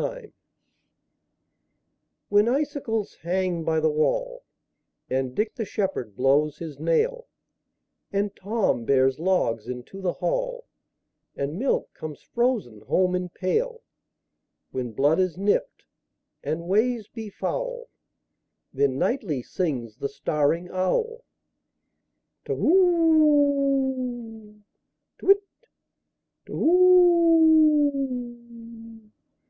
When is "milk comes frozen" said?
11.58-12.80